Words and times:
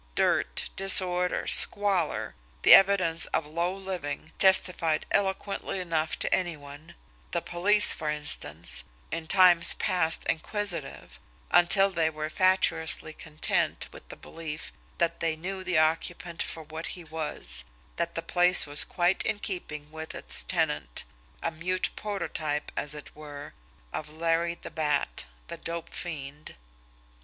Dirt, 0.15 0.71
disorder, 0.75 1.45
squalour, 1.45 2.33
the 2.63 2.73
evidence 2.73 3.27
of 3.27 3.45
low 3.45 3.71
living 3.71 4.31
testified 4.39 5.05
eloquently 5.11 5.79
enough 5.79 6.17
to 6.17 6.33
any 6.33 6.57
one, 6.57 6.95
the 7.29 7.39
police, 7.43 7.93
for 7.93 8.09
instance, 8.09 8.83
in 9.11 9.27
times 9.27 9.75
past 9.75 10.25
inquisitive 10.25 11.19
until 11.51 11.91
they 11.91 12.09
were 12.09 12.31
fatuously 12.31 13.13
content 13.13 13.87
with 13.91 14.09
the 14.09 14.15
belief 14.15 14.73
that 14.97 15.19
they 15.19 15.35
knew 15.35 15.63
the 15.63 15.77
occupant 15.77 16.41
for 16.41 16.63
what 16.63 16.87
he 16.97 17.03
was, 17.03 17.63
that 17.97 18.15
the 18.15 18.23
place 18.23 18.65
was 18.65 18.83
quite 18.83 19.23
in 19.23 19.37
keeping 19.37 19.91
with 19.91 20.15
its 20.15 20.43
tenant, 20.45 21.03
a 21.43 21.51
mute 21.51 21.91
prototype, 21.95 22.71
as 22.75 22.95
it 22.95 23.15
were, 23.15 23.53
of 23.93 24.09
Larry 24.09 24.55
the 24.55 24.71
Bat, 24.71 25.27
the 25.45 25.57
dope 25.57 25.89
fiend. 25.89 26.55